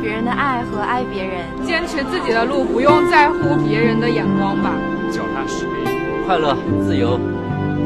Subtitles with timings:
[0.00, 4.72] 别人的爱和爱别人，坚持自己的路，不用在乎别人的眼光吧。
[5.10, 5.90] 脚踏实地，
[6.26, 7.18] 快乐、自由，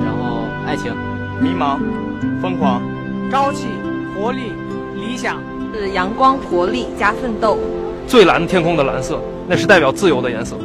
[0.04, 0.92] 然后爱情，
[1.40, 1.78] 迷茫、
[2.40, 2.82] 疯狂、
[3.30, 3.66] 朝气、
[4.14, 4.52] 活力、
[4.94, 5.38] 理想，
[5.74, 7.58] 是阳光、活力加奋斗。
[8.06, 10.56] 最蓝天空的蓝色，那是代表自由的颜色。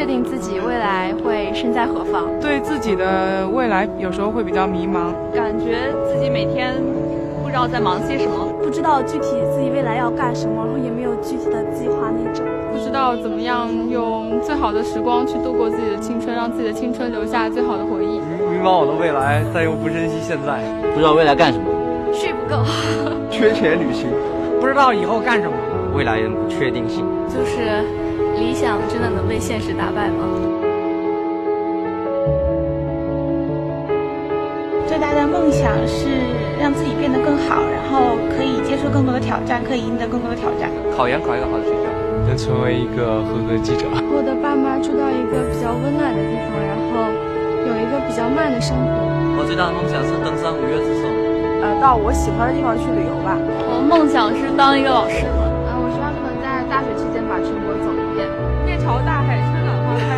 [0.00, 6.72] 确定自己未来会身在何方，对自己的未来有时候会比较迷茫，感觉自己每天
[7.42, 18.20] 不知道在忙些什么，不知道具体自己未来要干什么，然后也没有具体的计划那种，不知道怎么样用最好的时光去度过自己的青春，让自己的青春留下最好的回忆。
[18.48, 20.62] 迷茫我的未来，但又不珍惜现在，
[20.94, 21.66] 不知道未来干什么，
[22.10, 22.64] 睡不够，
[23.30, 24.08] 缺钱旅行，
[24.62, 25.52] 不知道以后干什么，
[25.94, 27.84] 未来的不确定性，就是。
[28.38, 30.24] 理想真的能被现实打败吗？
[34.86, 36.08] 最大的梦想是
[36.58, 40.68] 让自己变得更好，然后可以接受更多的挑战，可以赢得更多的挑战。
[40.96, 41.86] 考研考一个好的学校，
[42.26, 43.86] 能成为一个合格记者。
[44.10, 47.06] 我的爸妈住到一个比较温暖的地方，然后
[47.64, 48.90] 有一个比较慢的生活。
[49.38, 51.06] 我最大的梦想是登上五岳之首，
[51.62, 53.38] 呃，到我喜欢的地方去旅游吧。
[53.70, 55.24] 我梦想是当一个老师。
[55.70, 57.72] 啊，我希望能在大学期间把全国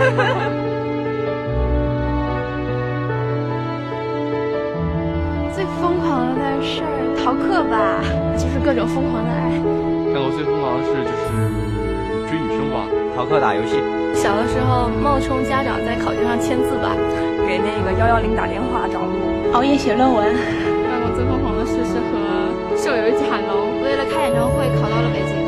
[5.55, 8.03] 最疯狂的事儿，逃课吧，
[8.37, 9.51] 就是各种疯狂的爱。
[10.13, 11.27] 看我最疯狂的事就是
[12.29, 12.75] 追女生吧，
[13.15, 13.81] 逃课打游戏。
[14.15, 16.95] 小的时候冒充家长在考卷上签字吧，
[17.47, 20.35] 给那个幺幺零打电话找路，熬夜写论文。
[20.89, 22.09] 干过最疯狂的事是和
[22.77, 25.42] 舍友一起喊楼，为了开演唱会考到了北京。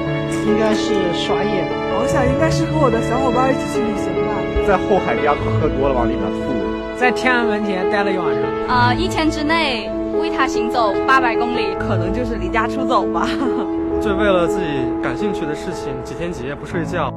[0.47, 4.37] 应该是刷夜吧，我想应该是和我的小伙伴一起去旅行吧。
[4.69, 8.43] 在后海边喝多了往里面吐，在天安门前待了一晚上。
[8.69, 9.91] 呃，一天之内
[10.21, 13.27] 为他行走八百公里，可能就是离家出走吧。
[14.00, 14.66] 就为了自己
[15.03, 17.10] 感兴趣的事情，几天几夜不睡觉。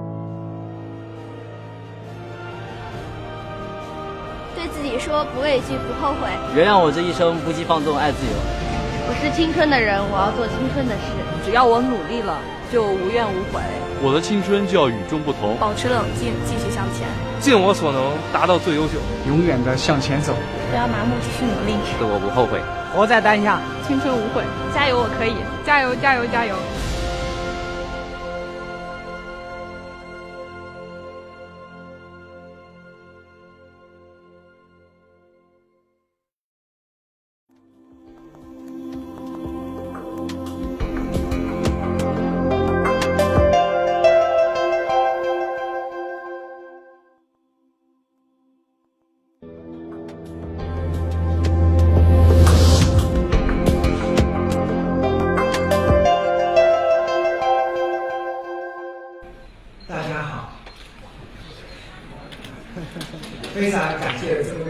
[4.55, 6.29] 对自己说不畏惧不后悔。
[6.55, 8.56] 原谅我这一生不羁放纵爱自由。
[9.09, 11.01] 我是青春的人，我要做青春的事。
[11.45, 12.37] 只要我努力了。
[12.69, 13.61] 就无怨无悔。
[14.03, 17.07] 我的青春就要与众不同，保持冷静，继续向前，
[17.39, 20.35] 尽我所能达到最优秀，永远的向前走，
[20.69, 21.79] 不要盲目，继续努力。
[21.87, 22.59] 是我不后悔，
[22.93, 24.43] 活在当下，青春无悔，
[24.75, 25.31] 加油，我可以，
[25.65, 26.55] 加油，加油，加油。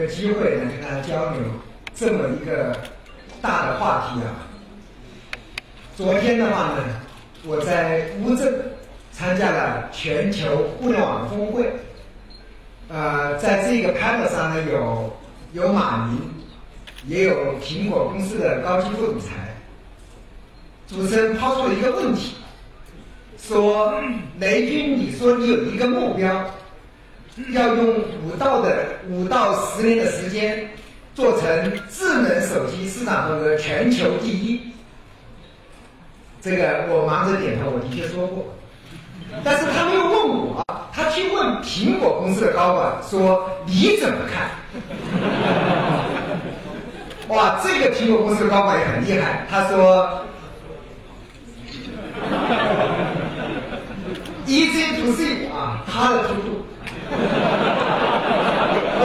[0.08, 1.42] 机会能跟大家交流
[1.94, 2.76] 这么一个
[3.42, 4.34] 大的话题啊！
[5.96, 6.84] 昨天的话呢，
[7.46, 8.54] 我在乌镇
[9.12, 11.72] 参加了全球互联网峰会，
[12.88, 15.18] 呃，在这个 panel 上呢，有
[15.54, 16.20] 有马云，
[17.08, 19.28] 也有苹果公司的高级副总裁。
[20.88, 22.36] 主持人抛出了一个问题，
[23.38, 23.94] 说
[24.40, 26.46] ：“雷军，你说你有一个目标。”
[27.50, 30.68] 要用五到的五到十年的时间，
[31.14, 34.62] 做成智能手机市场份额全球第一。
[36.42, 38.46] 这个我忙着点头，我的确说过。
[39.44, 40.64] 但是他们又问我，
[40.94, 44.50] 他去问苹果公司的高管说你怎么看？
[47.36, 50.26] 哇，这个苹果公司的高管也很厉害，他说
[54.48, 56.66] ，easy to see 啊，他的突出。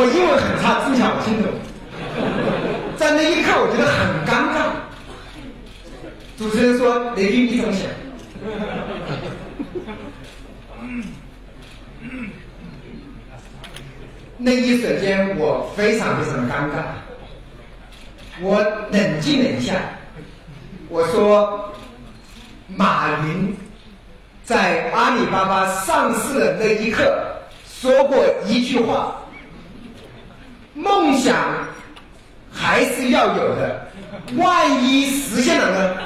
[0.03, 1.47] 我英文很差，正巧我听懂。
[2.97, 4.75] 在那一刻，我觉得很尴尬。
[6.37, 7.87] 主持人说：“雷军，你怎么想？”
[14.39, 16.83] 那一瞬间，我非常非常尴尬。
[18.41, 18.61] 我
[18.91, 19.77] 冷静了一下，
[20.89, 21.73] 我说
[22.67, 23.57] ：“马云
[24.43, 27.25] 在阿里巴巴上市的那一刻。”
[27.65, 29.22] 说过一句话：
[30.75, 31.37] 梦想
[32.51, 33.87] 还是要有的，
[34.37, 35.97] 万一实现了呢？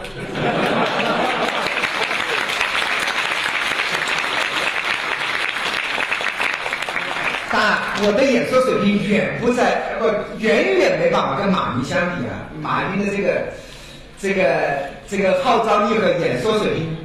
[7.49, 10.07] 但我的演说水平远不在，不
[10.39, 12.35] 远远没办法跟马云相比啊！
[12.61, 13.45] 马云的这个、
[14.19, 14.45] 这个、
[15.09, 16.97] 这个号召力和演说水平，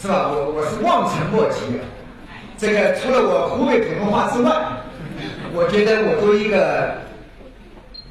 [0.00, 0.28] 是吧？
[0.30, 1.84] 我我是望尘莫及的。
[2.56, 4.52] 这个除了我湖北普通话之外，
[5.52, 6.94] 我觉得我作为一个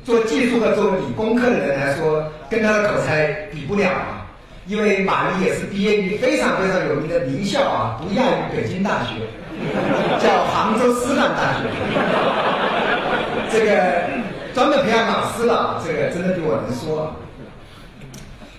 [0.03, 4.15] 做技术和做理工科的人来说，跟他的口才比不了啊。
[4.67, 9.15] 因为马云也是毕业于非常非常有名的名校啊，不亚于北京大学，
[10.21, 11.69] 叫杭州师范大学。
[13.51, 14.03] 这个
[14.53, 17.15] 专门培养老师了，这个真的比我能说。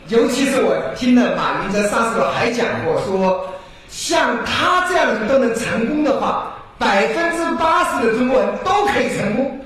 [0.08, 3.46] 尤其是我听了马云在上次还讲过，说
[3.88, 9.60] 像他这样的人都能成功的话，百分之八十的中国人都可以成功。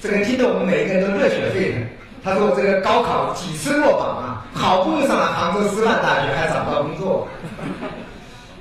[0.00, 1.86] 这个听得我们每个人都热血沸腾。
[2.24, 7.28] 他说这个高考几次落榜啊，好不容易上了杭州师范大学，还找不到工作。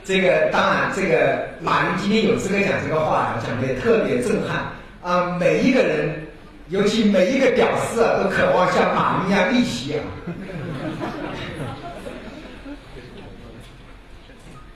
[0.03, 4.67] 这个当然，这个马云今天有资格讲这个话，讲的也特别震撼
[5.01, 5.37] 啊！
[5.39, 6.27] 每一个人，
[6.67, 10.03] 尤其每一个屌丝啊，都渴望像马云一样逆袭啊！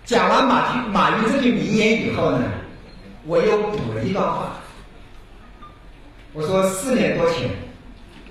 [0.04, 2.40] 讲完马云马云这句名言以后呢，
[3.26, 4.58] 我又补了一段话。
[6.34, 7.50] 我说四年多前。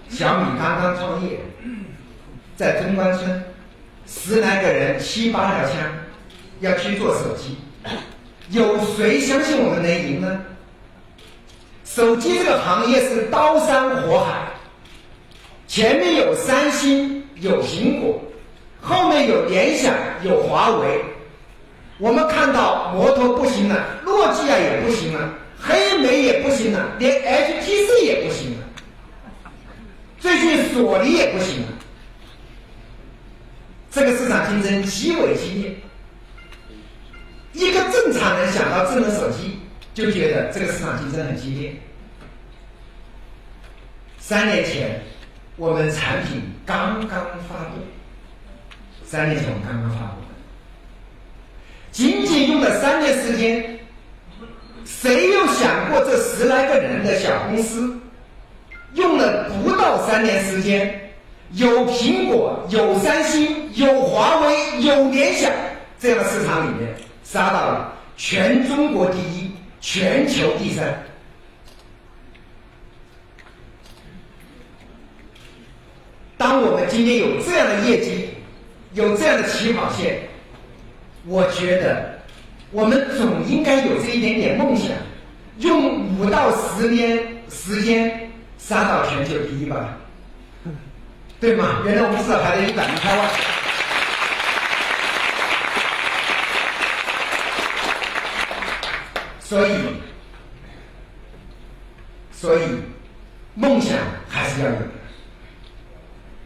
[0.09, 1.39] 小米刚刚创业，
[2.57, 3.45] 在中关村，
[4.09, 5.77] 十来个人，七八条枪，
[6.59, 7.57] 要去做手机，
[8.49, 10.41] 有谁相信我们能赢呢？
[11.85, 14.49] 手机这个行业是刀山火海，
[15.69, 18.21] 前面有三星，有苹果，
[18.81, 19.95] 后面有联想，
[20.25, 21.05] 有华为。
[22.01, 28.67] 我们看到摩托不行了，诺基亚也不行了，黑莓也不行了，连 HTC 也不行了。
[30.19, 31.69] 最近索尼也不行了，
[33.91, 35.77] 这个市场竞争极为激烈。
[37.53, 39.59] 一个正常人想到智能手机，
[39.93, 41.75] 就觉得这个市场竞争很激烈。
[44.19, 45.03] 三年前，
[45.57, 47.81] 我们产品刚刚发布，
[49.05, 50.23] 三年前我们刚刚发布，
[51.91, 53.79] 仅仅用了三年时间，
[54.85, 57.99] 谁又想过这十来个人的小公司？
[58.95, 61.13] 用了不到三年时间，
[61.53, 65.51] 有苹果、有三星、有华为、有联想
[65.99, 66.93] 这样的市场里面，
[67.23, 71.03] 杀到了全中国第一、全球第三。
[76.37, 78.31] 当我们今天有这样的业绩，
[78.95, 80.19] 有这样的起跑线，
[81.27, 82.19] 我觉得
[82.71, 84.91] 我们总应该有这一点点梦想，
[85.59, 88.29] 用五到十年时间。
[88.63, 89.97] 杀到全球第一吧，
[91.41, 91.81] 对吗？
[91.87, 93.31] 原来我们至少排在一百名开外。
[99.41, 99.73] 所以，
[102.31, 102.61] 所以
[103.55, 103.97] 梦想
[104.29, 104.83] 还是要有的。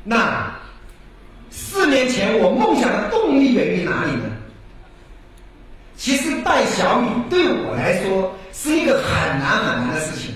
[0.04, 0.54] 那
[1.50, 4.30] 四年前我梦想的动力源于哪里呢？
[6.04, 10.34] 其实带小米对我来说是一个很难很难的事情。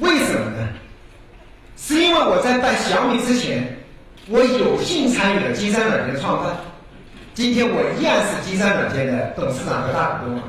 [0.00, 0.68] 为什么呢？
[1.76, 3.78] 是因为我在办小米之前，
[4.26, 6.56] 我有幸参与了金山软件的创办。
[7.34, 10.40] 今天我依然是金山软件的董事长和大股东，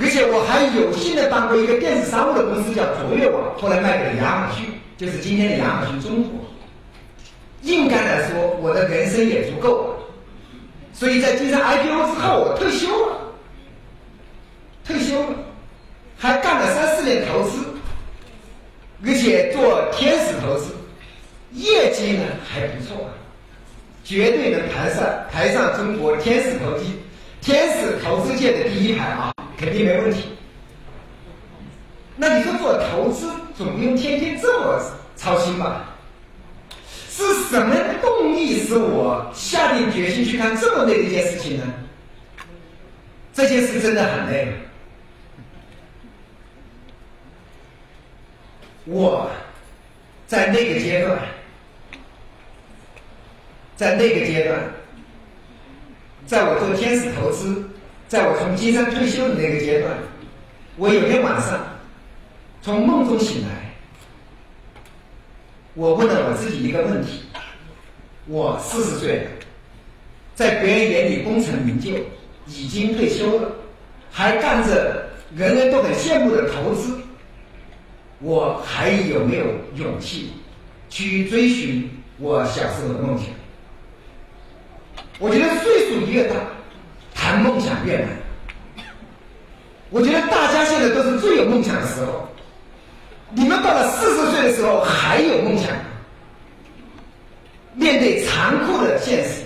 [0.00, 4.64] 而且我还有幸的当过一个电子商务的公司，叫卓越网，后来卖给了亚马逊，
[4.96, 6.40] 就是今天的亚马逊中国。
[7.60, 10.05] 应该来说，我的人生也足够了。
[10.98, 13.18] 所以在金山 IPO 之后，我退休了，
[14.82, 15.36] 退休了，
[16.16, 17.58] 还干了三四年投资。
[19.06, 20.74] 而且做天使投资，
[21.52, 23.10] 业绩呢还不错，
[24.02, 26.84] 绝对能排上排上中国天使投资
[27.42, 30.30] 天使投资界的第一排啊，肯定没问题。
[32.16, 34.80] 那你说做投资总不用天天这么
[35.14, 35.94] 操心吧？
[37.16, 41.64] 是什么动力使我下定决心去干这么累的一件事情呢？
[43.32, 44.52] 这件事真的很累。
[48.84, 49.30] 我
[50.26, 51.18] 在那个阶段，
[53.76, 54.60] 在那个阶段，
[56.26, 57.68] 在我做天使投资，
[58.08, 59.92] 在我从金山退休的那个阶段，
[60.76, 61.66] 我有天晚上
[62.62, 63.65] 从梦中醒来，
[65.76, 67.20] 我问了我自己一个问题：
[68.26, 69.30] 我四十岁了，
[70.34, 71.90] 在别人眼里功成名就，
[72.46, 73.52] 已经退休了，
[74.10, 75.06] 还干着
[75.36, 76.98] 人人都很羡慕的投资，
[78.20, 80.30] 我还有没有勇气
[80.88, 83.26] 去追寻我小时候的梦想？
[85.18, 86.36] 我觉得岁数越大，
[87.14, 88.08] 谈梦想越难。
[89.90, 92.26] 我觉得大家现在都是最有梦想的时候，
[93.30, 95.82] 你们到了四十岁的时候还有梦想吗？
[97.74, 99.42] 面对残酷的现实，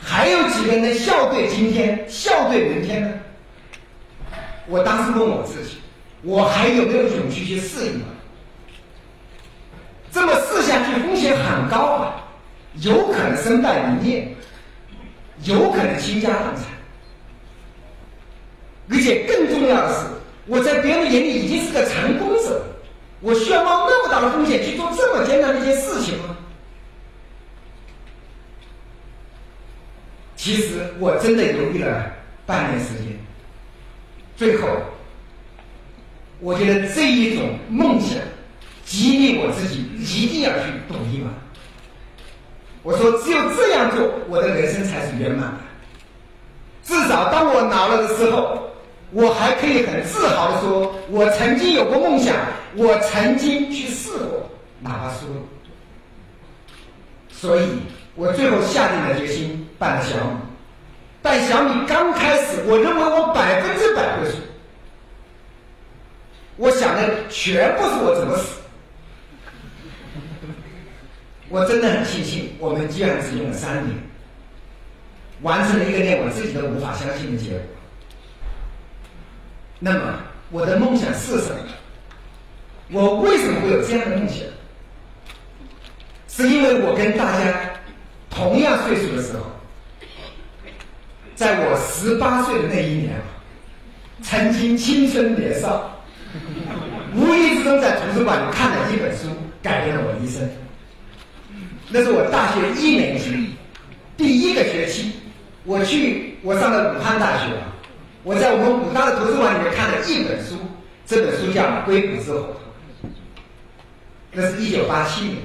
[0.00, 3.08] 还有几个人能笑对今天、笑对明天呢？
[4.66, 5.76] 我当时问我自己，
[6.22, 8.06] 我还有没有勇气去试一把？
[10.10, 12.16] 这么试下去风险很高啊，
[12.80, 14.36] 有可能身败名裂，
[15.44, 16.64] 有可能倾家荡产，
[18.90, 20.06] 而且更重要的是，
[20.46, 22.60] 我在别人眼里已经是个成功者，
[23.20, 26.36] 我需要冒那么大的风险去做这么艰难的一件事情吗？
[30.36, 32.12] 其实我真的犹豫了
[32.44, 33.18] 半年时间，
[34.36, 34.68] 最后，
[36.40, 38.18] 我觉得这一种梦想
[38.84, 41.30] 激励我自己一定要去赌一把。
[42.82, 45.58] 我说，只有这样做，我的人生才是圆满的。
[46.84, 48.65] 至少当我老了的时候，
[49.12, 52.34] 我还可以很自豪的说，我曾经有过梦想，
[52.74, 55.40] 我曾经去试过，哪怕输了。
[57.30, 57.68] 所以
[58.14, 60.36] 我最后下定了决心办了小米。
[61.22, 64.36] 但小米刚开始，我认为我百分之百会输。
[66.56, 68.60] 我想的全部是我怎么死。
[71.48, 73.96] 我真的很庆幸，我们居然只用了三年，
[75.42, 77.60] 完成了一个连我自己都无法相信的结果。
[79.78, 80.14] 那么，
[80.50, 81.56] 我的梦想是什么？
[82.92, 84.38] 我为什么会有这样的梦想？
[86.28, 87.70] 是因为我跟大家
[88.30, 89.44] 同样岁数的时候，
[91.34, 93.14] 在我十八岁的那一年，
[94.22, 95.98] 曾经青春年少，
[97.14, 99.28] 无意之中在图书馆里看了一本书，
[99.62, 100.48] 改变了我一生。
[101.88, 103.50] 那是我大学一年级
[104.16, 105.12] 第一个学期，
[105.64, 107.52] 我去我上了武汉大学，
[108.26, 110.56] 我在我们武大的图书馆里面看了一本书，
[111.06, 112.38] 这本书叫《硅谷之火》，
[114.32, 115.36] 那是一九八七年。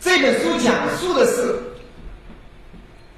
[0.00, 1.54] 这本书讲述的是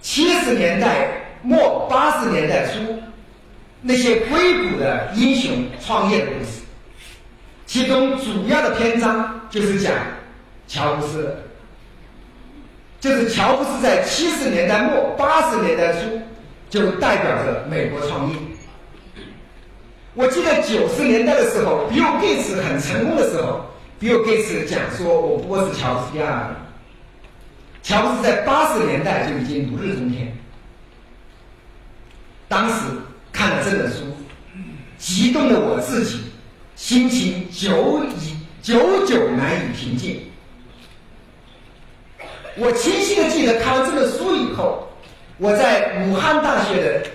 [0.02, 1.08] 七十年代
[1.40, 3.02] 末八十年代初
[3.80, 6.60] 那些硅谷的英雄创业的故事，
[7.64, 9.94] 其中主要的篇章就是讲。
[10.66, 11.34] 乔布斯，
[13.00, 16.13] 就是乔布斯在七十年代末八十年代初
[16.74, 18.36] 就代表着美国创业。
[20.14, 23.64] 我记得九十年代的时候，比尔盖茨很成功的时候，
[24.00, 26.52] 比尔盖茨讲说：“我不过是乔布斯第二。”
[27.84, 30.36] 乔布斯在八十年代就已经如日中天。
[32.48, 32.74] 当时
[33.32, 33.98] 看了这本书，
[34.98, 36.22] 激动的我自己
[36.74, 40.20] 心情久已久久难以平静。
[42.56, 44.83] 我清晰的记得看完这本书以后，
[45.38, 47.06] 我在武汉大学的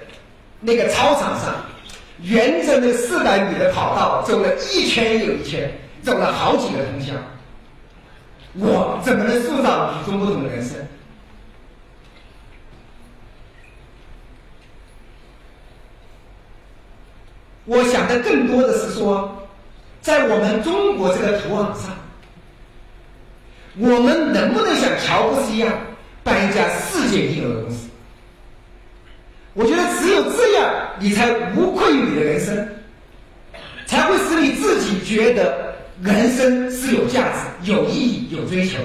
[0.59, 1.55] 那个操场上，
[2.21, 5.71] 沿着那四百米的跑道走了一圈又一圈，
[6.03, 7.13] 走了好几个通宵。
[8.55, 10.75] 我怎么能塑造与众不同的人生？
[17.65, 19.47] 我想的更多的是说，
[20.01, 21.95] 在我们中国这个土壤上。
[23.77, 25.71] 我们能不能像乔布斯一样
[26.21, 27.88] 办一家世界一流的公司？
[30.99, 32.67] 你才无愧于你的人生，
[33.85, 38.77] 才会使你自己觉得人生是有价值、有意义、有追求。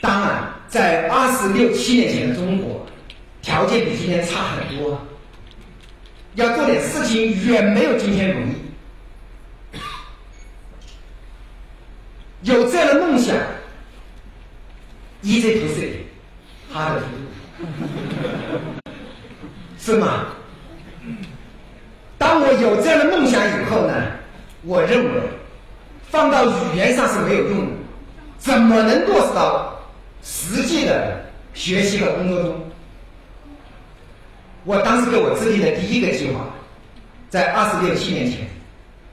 [0.00, 2.86] 当然，在二十六七年前的中国，
[3.40, 5.00] 条件比今天差很多，
[6.34, 8.54] 要做点事情远没有今天容易。
[12.42, 13.34] 有这样的梦想
[15.22, 17.64] ，easy to say，hard to do，
[19.84, 20.28] 是吗？
[22.16, 23.92] 当我有这样的梦想以后呢，
[24.62, 25.10] 我认为
[26.10, 27.72] 放到语言上是没有用的，
[28.38, 29.78] 怎么能落实到
[30.22, 31.20] 实际的
[31.52, 32.54] 学习和工作中？
[34.64, 36.46] 我当时给我制定的第一个计划，
[37.28, 38.48] 在二十六七年前，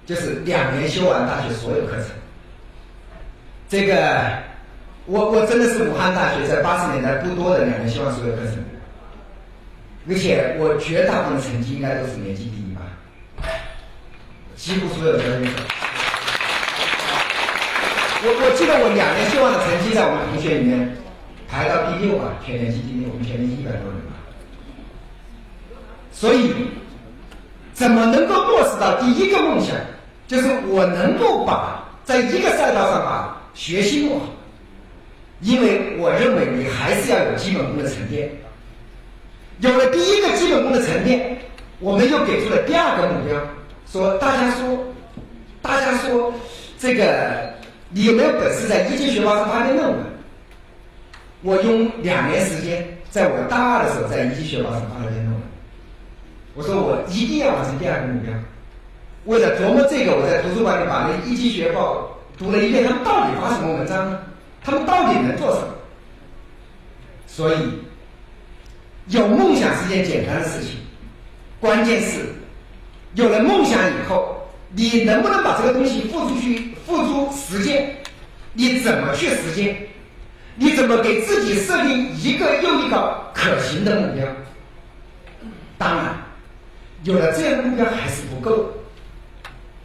[0.06, 2.06] 就是两年修完大学所有课程。
[3.68, 4.32] 这个，
[5.06, 8.56] 我我真的是武汉大学在八十年代不多的两年修完所有课程，
[10.10, 12.81] 而且我绝大部分成绩应该都是年级第一吧，
[14.55, 15.51] 几乎所有的那个。
[18.24, 20.96] 我我记得我两年希望的成绩在我们同学里面
[21.48, 24.17] 排到第六吧，全年级第六，我们全年级一百多人吧。
[26.12, 26.51] 所以，
[27.74, 29.75] 怎么能够落实到第一个梦想，
[30.27, 34.25] 就是我能够把在一个赛道上把学习弄好。
[35.41, 38.29] 因为我认为你还是要有基本功的沉淀。
[39.60, 41.38] 有了第一个基本功的沉淀，
[41.79, 43.39] 我们又给出了第二个目标，
[43.91, 44.77] 说大家说，
[45.62, 46.34] 大家说
[46.79, 47.53] 这个
[47.89, 50.00] 你有没有本事在一级学报上发篇论文？
[51.43, 55.41] 我用两年时间，在我大二的时候，在一级学报上发了篇论文。
[56.55, 58.34] 我说我一定要完成第二个目标。
[59.25, 64.20] 为了琢磨这个，我在图书馆里把那一级学报读了一遍，他们到底发什么文章呢？
[64.63, 65.67] 他们到底能做什么？
[67.27, 67.58] 所以，
[69.08, 70.77] 有梦想是件简单的事情，
[71.60, 72.20] 关键是
[73.15, 74.38] 有了梦想以后，
[74.74, 77.96] 你能不能把这个东西付出去、付诸实践？
[78.53, 79.75] 你怎么去实践？
[80.55, 84.27] 你怎么给自己设定一个又一个可行的目标？
[85.77, 86.15] 当然，
[87.03, 88.70] 有了这样的目标还是不够，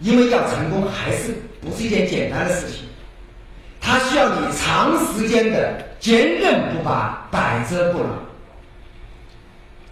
[0.00, 2.84] 因为要成功还是不是一件简单的事情。
[3.80, 8.08] 它需要你长时间的坚韧不拔、百折不挠。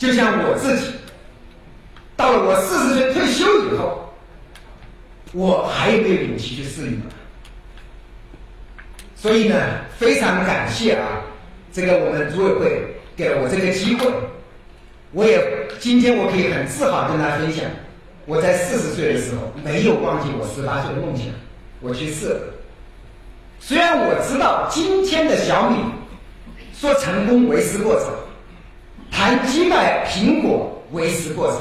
[0.05, 0.93] 就像我自己，
[2.15, 4.13] 到了我四十岁退休以后，
[5.33, 7.07] 我还有没有勇气去适应呢？
[9.17, 9.57] 所以呢，
[9.97, 11.23] 非常感谢啊，
[11.73, 14.07] 这个我们组委会给了我这个机会，
[15.13, 15.43] 我也
[15.81, 17.65] 今天我可以很自豪跟大家分享，
[18.27, 21.29] 我在四十岁的时候没有忘记我十八岁的梦想，
[21.81, 22.41] 我去试了。
[23.59, 25.79] 虽然我知道今天的小米
[26.75, 28.11] 说成功为时过早，
[29.17, 31.61] 谈击败苹果为时过早，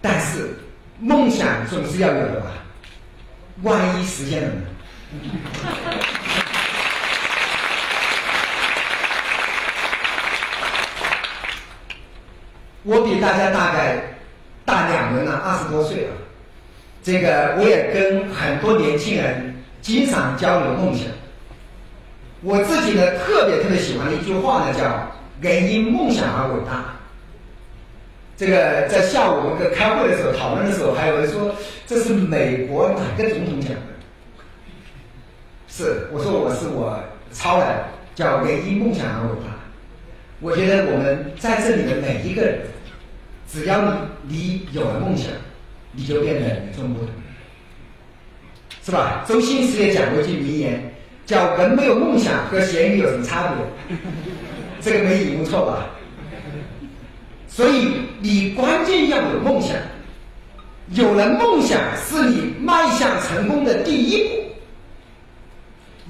[0.00, 0.56] 但是
[1.00, 2.52] 梦想总是要有的吧？
[3.62, 4.62] 万一实现了呢？
[12.84, 13.96] 我比大家大概
[14.64, 16.12] 大两轮了，二十多岁了。
[17.02, 21.08] 这个我也跟很多年轻人经常交流梦想。
[22.42, 26.94] 我自己呢，特别特别喜欢的一句话呢，叫“人因梦想而伟大”。
[28.36, 31.54] 这个在下午我们开会的时候讨论的时候，还有人说
[31.86, 33.80] 这是美国哪个总统讲的？
[35.68, 36.98] 是，我说我是我
[37.32, 37.84] 抄来的，
[38.16, 39.54] 叫“人因梦想而伟大”。
[40.40, 42.58] 我觉得我们在这里的每一个人，
[43.48, 45.28] 只要你你有了梦想，
[45.92, 47.08] 你就变得与众不同，
[48.84, 49.24] 是吧？
[49.28, 50.92] 周星驰也讲过一句名言，
[51.24, 53.96] 叫“人没有梦想和咸鱼有什么差别？”
[54.84, 55.86] 这个没引用错吧？
[57.48, 57.88] 所以
[58.20, 59.76] 你关键要有梦想，
[60.90, 64.34] 有了梦想是你迈向成功的第一步。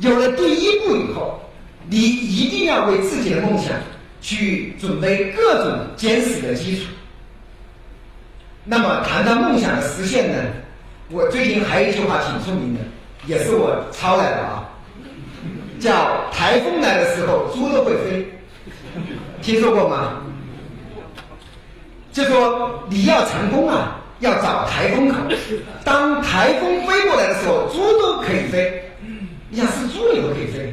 [0.00, 1.40] 有了第一步以后，
[1.88, 3.74] 你一定要为自己的梦想
[4.20, 6.87] 去准备各种坚实的基础。
[8.64, 10.38] 那么谈到梦想的实现呢，
[11.10, 12.80] 我最近还有一句话挺出名的，
[13.26, 14.68] 也是我抄来的啊，
[15.78, 18.26] 叫“台风来的时候猪都会飞”，
[19.44, 20.22] 听说过吗？
[22.11, 25.16] 就说你要成功啊，要找台风口。
[25.85, 28.83] 当台风飞过来的时候，猪都可以飞。
[29.50, 30.72] 你想是猪，你都可以飞。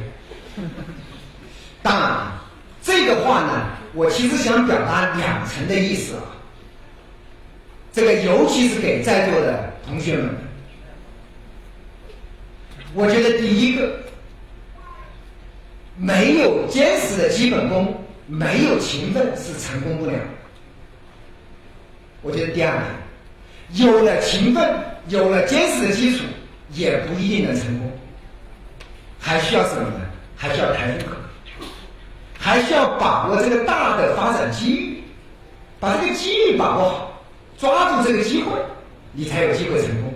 [1.82, 2.32] 当然，
[2.80, 6.22] 这个话呢，我其实想表达两层的意思啊。
[7.92, 10.30] 这个尤其是给在座的同学们，
[12.94, 13.92] 我觉得第一个，
[15.98, 20.12] 没有坚实的基本功，没有勤奋是成功不了。
[22.22, 24.72] 我觉得第二点，有了勤奋，
[25.08, 26.24] 有了坚实的基础，
[26.70, 27.90] 也不一定能成功。
[29.18, 30.00] 还需要什么呢？
[30.36, 31.68] 还需要台风，
[32.38, 35.02] 还需要把握这个大的发展机遇，
[35.78, 37.22] 把这个机遇把握好，
[37.58, 38.50] 抓住这个机会，
[39.12, 40.12] 你才有机会成功。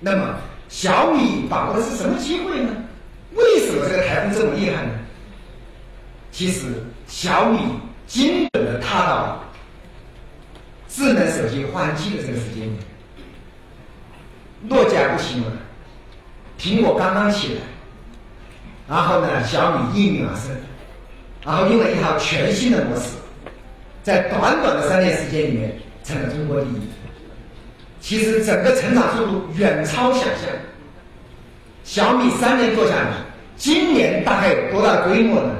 [0.00, 0.34] 那么
[0.68, 2.70] 小米把握的是什么机会呢？
[3.34, 4.92] 为什么这个台风这么厉害呢？
[6.32, 6.66] 其实
[7.06, 7.58] 小米
[8.06, 9.44] 精准的踏到
[10.88, 12.78] 智能手机换机的这个时间点，
[14.62, 15.52] 诺基亚不行了，
[16.58, 17.60] 苹果刚刚起来。
[18.88, 20.50] 然后呢，小米应运而生，
[21.44, 23.10] 然后用了一套全新的模式，
[24.02, 26.80] 在短短的三年时间里面成了中国第一。
[28.00, 30.48] 其实整个成长速度远超想象。
[31.84, 33.10] 小米三年做下来，
[33.56, 35.54] 今年大概有多大规模呢？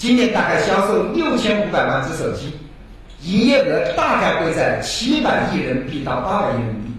[0.00, 2.54] 今年大概销售六千五百万只手机，
[3.20, 6.90] 营业额大概会在七百亿人民币到八百亿人民币。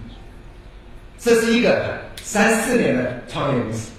[1.18, 3.90] 这是一个三四年的创业公司。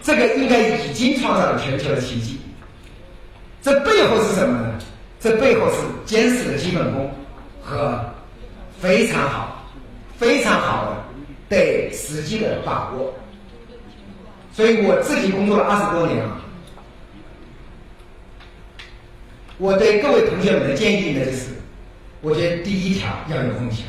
[0.00, 2.40] 这个应该已经创造了全球的奇迹。
[3.60, 4.78] 这背后是什么呢？
[5.20, 5.76] 这背后是
[6.06, 7.12] 坚实的基本功
[7.62, 8.02] 和
[8.80, 9.66] 非常好、
[10.16, 10.96] 非常好的
[11.50, 13.12] 对时机的把握。
[14.50, 16.40] 所以我自己工作了二十多年了，
[19.58, 21.46] 我对各位同学们的建议呢，就是，
[22.20, 23.86] 我觉得第一条要有梦想，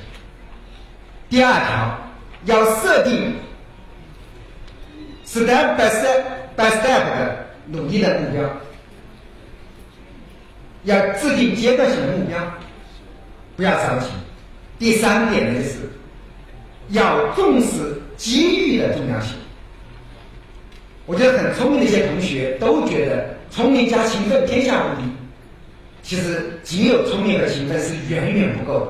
[1.29, 1.99] 第二条
[2.45, 3.33] 要设定
[5.25, 6.23] step by step
[6.55, 8.49] by step 的努力的目标，
[10.83, 12.39] 要制定阶段性的目标，
[13.55, 14.07] 不要着急。
[14.77, 15.79] 第三点呢，就是
[16.89, 19.35] 要重视机遇的重要性。
[21.07, 25.07] 我觉得很聪明的一些同学都觉得聪明加勤奋天下无敌，
[26.05, 28.87] 其实仅有聪明和勤奋是远远不够的。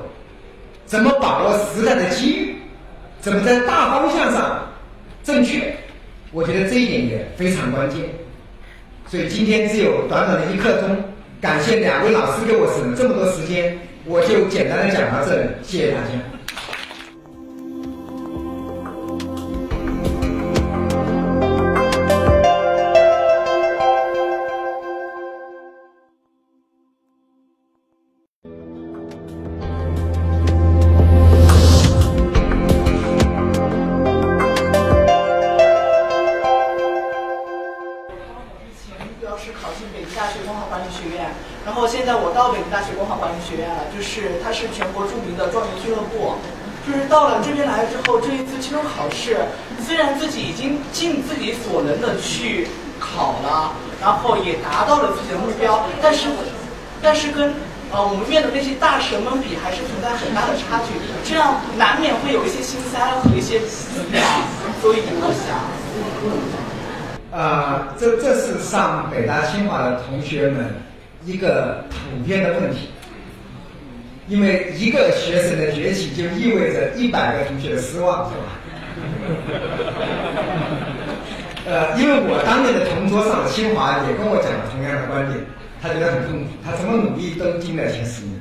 [0.84, 2.54] 怎么把握时代的机遇？
[3.20, 4.68] 怎么在大方向上
[5.24, 5.74] 正确？
[6.30, 8.00] 我觉得这一点也非常关键。
[9.08, 10.94] 所以今天只有短短的一刻钟，
[11.40, 16.35] 感谢两位老师给我省这么多时间，我就简单的讲到这里，谢谢大家。
[47.46, 49.36] 这边来了之后，这一次期中考试，
[49.86, 52.66] 虽然自己已经尽自己所能的去
[52.98, 53.70] 考了，
[54.02, 56.26] 然后也达到了自己的目标，但是，
[57.00, 57.54] 但是跟
[57.92, 60.92] 呃我们面的那些大神们比，还是存在很大的差距，
[61.24, 63.66] 这样难免会有一些心塞和一些疲
[64.12, 64.20] 劳，
[64.82, 65.54] 所以我想，
[67.30, 70.74] 呃，这这是上北大清华的同学们
[71.24, 72.90] 一个普遍的问题。
[74.28, 78.42] 因为一个学生的崛起，就意味着一百个同学的失望，是吧？
[81.66, 85.38] 呃，因为我当年的同桌上的清华也跟我讲了同样的观点，
[85.82, 88.40] 他觉得很痛苦，他怎么努力都进了前十名。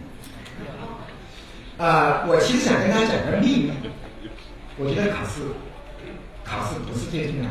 [1.77, 3.71] 啊，我其实想跟大家讲个秘密，
[4.77, 5.41] 我觉得考试，
[6.43, 7.43] 考试不是最重要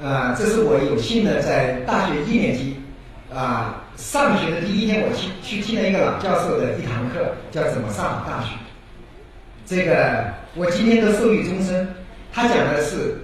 [0.00, 0.08] 的。
[0.08, 2.80] 啊，这是我有幸的在大学一年级，
[3.34, 3.78] 啊。
[3.96, 8.48] 上学的第一天，我去去听了一个老教授的一堂课，叫怎么上好大学。
[9.66, 11.86] 这个我今天都受益终身。
[12.32, 13.14] 他讲的是，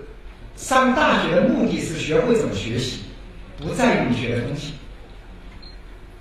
[0.56, 3.00] 上大学的目的是学会怎么学习，
[3.56, 4.74] 不在于你学的东西。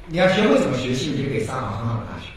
[0.08, 2.30] 你要学会怎么学习，你就可以上好很好的大学。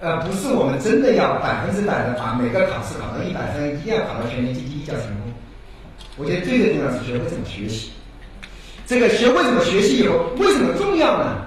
[0.00, 5.32] 呃，不是我们真的要百分之百的把每个考试考到一百分，一定要考到全年级第一叫成功。
[6.16, 7.92] 我觉得最最重要是学会怎么学习。
[8.86, 11.38] 这个学会怎么学习以后，为什么重要呢？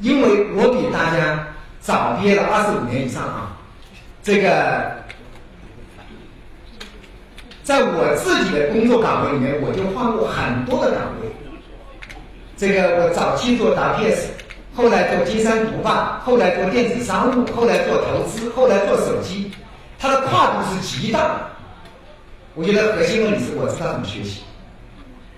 [0.00, 1.46] 因为我比大家
[1.80, 3.56] 早毕业了二十五年以上啊。
[4.22, 4.92] 这个，
[7.62, 11.28] 在我自己的工作岗位里面，我就换过很多的岗位。
[12.56, 14.26] 这个我早期做 WPS，
[14.74, 19.50] 后来做金山毒霸，后来做电子商务，后来做投资，后来做手机，
[19.98, 21.40] 它的跨度是极大的。
[22.54, 24.42] 我觉得核心问题是我知道怎么学习。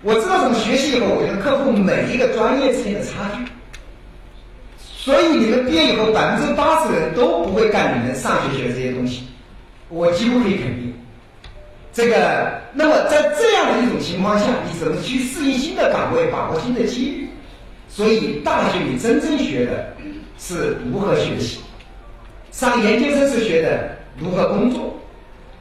[0.03, 3.45] 我知道怎么学习以后，我就能克服每一个专业之间的差距。
[4.79, 9.23] 所以你们毕业以后，百分之八十的人都不会干你们上学学的这些东西，
[9.89, 10.93] 我几乎可以肯定。
[11.93, 17.29] 这个，那么在这样的一种情况下，你怎么去适应新的岗位，把握新的机遇？
[17.89, 19.89] 所以大学里真正学的
[20.39, 21.61] 是如何学习，
[22.53, 24.95] 上研究生是学的如何工作。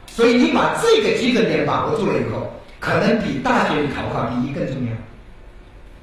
[0.08, 2.52] 所以你把这个基准点把握住了以后。
[2.86, 4.92] 可能比大学里考不考第一更重要，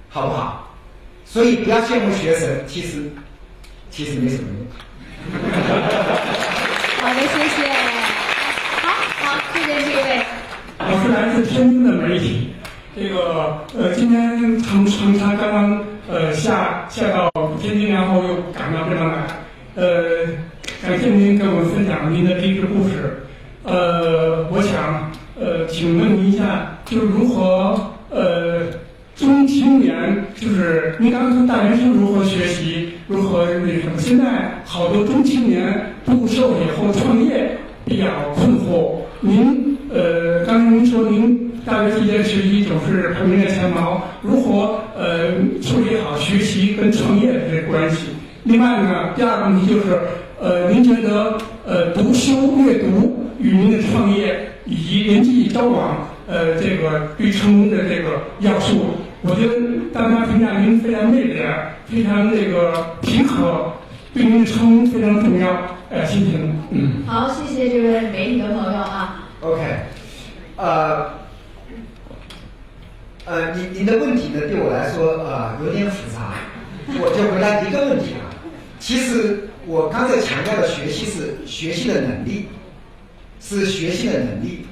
[0.10, 0.76] 好不好？
[1.24, 3.10] 所以不要羡慕学生，其实
[3.90, 4.68] 其实没什么用。
[7.00, 7.72] 好的，谢谢。
[8.82, 8.90] 好
[9.24, 10.26] 好，谢谢这位。
[10.80, 12.54] 我是来自天津的媒体，
[12.98, 19.24] 这个呃，今天从长沙刚刚呃下下到天津，然后又赶到这边来，
[19.76, 20.28] 呃，
[20.86, 23.24] 感谢您给我们分享您的励志故事。
[23.64, 25.10] 呃，我想。
[25.40, 28.62] 呃，请问您一下，就是如何呃，
[29.16, 33.98] 中青年，就是您刚刚说大学生如何学习，如何那什么？
[33.98, 38.96] 现在好多中青年步入社会以后创业比较困惑。
[39.22, 48.08] 您呃，刚才您说您大学期间学习总是名在前茅，如何呃处理好学习跟创业的这个关系？
[48.44, 49.98] 另外呢，第二个问题就是
[50.40, 54.50] 呃，您觉得呃，读书阅读与您的创业？
[54.66, 59.54] 以及人际交往，呃，这个对成功的这个要素我觉得
[59.94, 61.44] 大家评价您非常内敛，
[61.86, 63.74] 非常这个平和，
[64.14, 65.50] 对您的成功非常重要。
[65.90, 66.28] 呃，谢谢。
[66.72, 67.04] 嗯。
[67.06, 69.28] 好，谢谢这位媒体的朋友啊。
[69.42, 69.62] OK，
[70.56, 71.10] 呃，
[73.26, 76.36] 呃，您您的问题呢，对我来说啊、呃、有点复杂，
[77.02, 78.32] 我就回答一个问题啊。
[78.80, 82.46] 其实我刚才强调的学习是学习的能力，
[83.46, 84.66] 是学习的能力，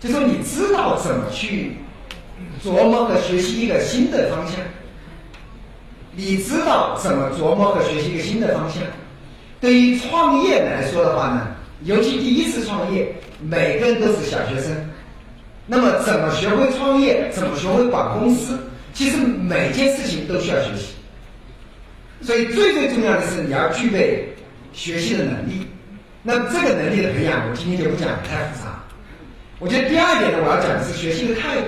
[0.00, 1.72] 就说你知道怎么去
[2.64, 4.56] 琢磨和学习一个新的方向，
[6.16, 8.82] 你知道怎么琢磨和学习一个新的方向。
[9.60, 11.48] 对于创业来说的话呢，
[11.84, 14.74] 尤其第一次创业，每个人都是小学生。
[15.66, 17.30] 那么怎么学会创业？
[17.30, 18.58] 怎么学会管公司？
[18.92, 20.94] 其实每件事情都需要学习。
[22.22, 24.28] 所以最最重要的是你要具备
[24.72, 25.66] 学习的能力。
[26.26, 28.82] 那么这个能力的培养，我今天就不讲，太复杂。
[29.58, 31.66] 我觉得第二点呢，我要讲的是学习的态度。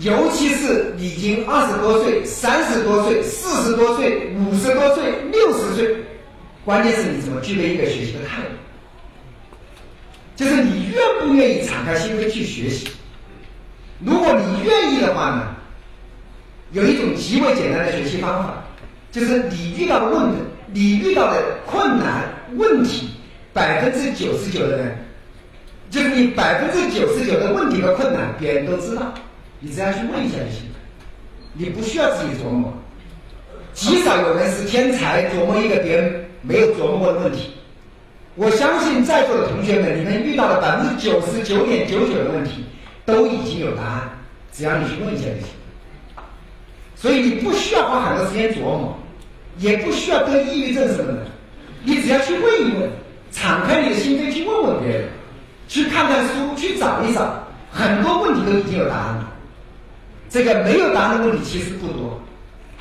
[0.00, 5.96] 尤其是已经二十多岁、三十多岁、四十多岁、五十多岁、六十岁，
[6.66, 8.48] 关键是你怎么具备一个学习的态度。
[10.36, 12.86] 就是你愿不愿意敞开心扉去学习？
[14.04, 15.56] 如果你愿意的话呢，
[16.72, 18.62] 有一种极为简单的学习方法，
[19.10, 20.42] 就是你遇到问题，
[20.76, 22.24] 你遇到的困难
[22.56, 23.08] 问题，
[23.54, 24.94] 百分之九十九的人，
[25.88, 29.14] 就是你百分之九十九的问题和困难，别人都知道，
[29.58, 30.76] 你只要去问一下就行了，
[31.54, 32.70] 你不需要自己琢磨。
[33.72, 37.52] 极少有人是天才，琢磨一个别人没有琢磨过的问题。
[38.34, 42.66] 我相信在座的同学们，你们遇到的百分之九十九点九九的问题，
[43.06, 44.10] 都已经有答案，
[44.52, 45.48] 只要你去问一下就行。
[46.94, 48.94] 所以你不需要花很多时间琢磨，
[49.58, 51.18] 也不需要得抑郁症什么的，
[51.84, 52.90] 你只要去问一问，
[53.30, 55.08] 敞开你的心扉去问问别人，
[55.68, 59.32] 去看看书，去找一找，很多问题都已经有答案了。
[60.28, 62.20] 这个没有答案的问题其实不多，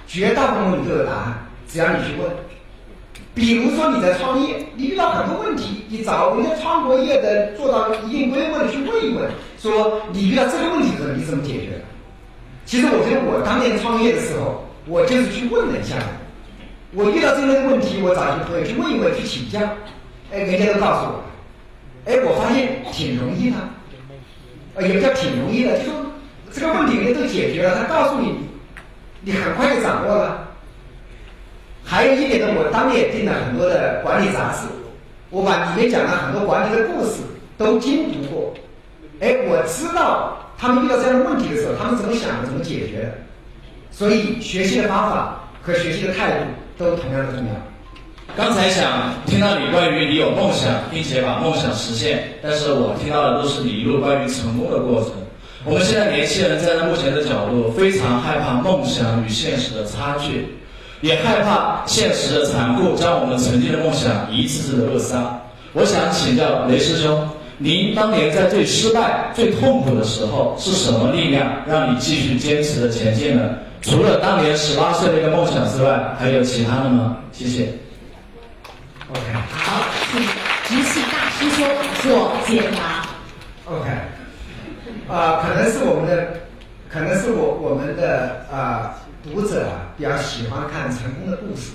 [0.08, 2.30] 绝大部分问题都有答案，只要你去问。
[3.34, 11.82] 比如说你在创业，你遇到很多问题，你找人家创过业的，做到一定规模的去问一问，说你遇到这个问题的时候你怎么解决的？
[12.66, 15.96] 其实我觉得我当年创业的时候，我就是去问了一下，
[16.96, 19.60] 我遇到这类问题，我找一些朋友去问一问，去请教，
[20.32, 21.24] 哎，人家都告诉我，
[22.06, 23.58] 哎，我发现挺容易的，
[24.76, 25.94] 呃，也不叫挺容易的，就说
[26.54, 28.36] 这个问题人家都解决了，他告诉你，
[29.20, 30.48] 你很快就掌握了。
[31.84, 34.62] 还有一点呢，我当年也订了很多的管理杂志，
[35.30, 37.20] 我把里面讲了很多管理的故事
[37.58, 38.54] 都精读过。
[39.20, 43.14] 哎，我知道他们遇到这样的问题的时候，他们怎么想的，怎么解决的。
[43.92, 46.46] 所以学习的方法和学习的态度
[46.78, 47.54] 都同样的重要。
[48.36, 55.12] 刚才想听到你关于你有梦想，并且把梦想实现，但是我听到的都是你一路关于成功的过程。
[55.64, 60.48] 我们现在年轻人站在目前的角度，非常害怕梦想与现实的差距。
[61.02, 65.40] 也害怕现实的残酷将我们曾经的梦想一次次的扼杀。
[65.74, 73.44] 我想请教雷师兄，您当年在最失败、最痛苦的时候，是什么力量让你继续坚持的前进呢？
[73.86, 77.18] 除了当年十八岁的一个梦想之外，还有其他的吗？
[77.32, 77.72] 谢谢。
[79.10, 80.22] OK，好，请
[80.66, 81.68] 直系大师兄
[82.02, 83.06] 做解答。
[83.66, 83.90] OK，
[85.08, 86.34] 啊、呃，可能是我们的，
[86.90, 88.92] 可能是我我们的啊。
[88.92, 91.72] 呃读者啊比较喜欢看成功的故事，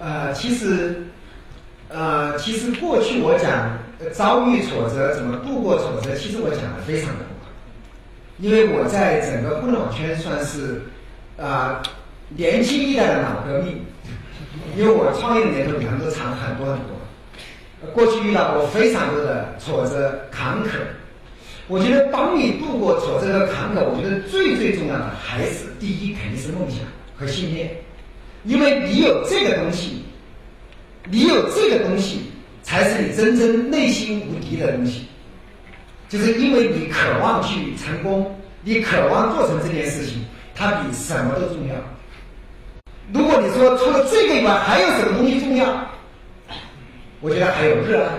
[0.00, 1.06] 呃，其实，
[1.90, 3.76] 呃，其实过去我讲
[4.14, 7.26] 遭遇挫折怎么度过挫折，其实我讲的非常多，
[8.38, 10.80] 因为我在整个互联网圈算是
[11.36, 11.82] 啊、
[12.28, 13.84] 年轻一代的脑革命，
[14.76, 20.68] 因为我创业的年头比他们都长很多很多，过去遇到过非常多的挫折坎坷。
[21.66, 26.80] 我觉得帮你度过挫折和坎坷，我觉得最最重要的还是第一肯定是梦想
[27.16, 27.70] 和信念，
[28.44, 30.04] 因为你有这个东西，
[31.10, 32.30] 你有这个东西，
[32.62, 35.06] 才是你真正内心无敌的东西。
[36.06, 40.22] 就是因为你渴望去成功，你渴望做成这件事情，
[40.54, 41.74] 它比什么都重要。
[43.12, 45.66] 如果你说除了这个以外还有什么东西重要，
[47.20, 48.12] 我觉得还有热爱，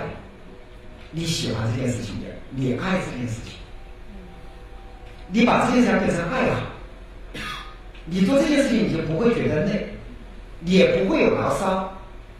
[1.12, 2.26] 你喜欢这件事情的。
[2.58, 3.54] 你爱这件事情，
[5.28, 6.62] 你把这件事情变成爱好，
[8.06, 9.90] 你做这件事情你就不会觉得累，
[10.64, 11.92] 也不会有牢骚，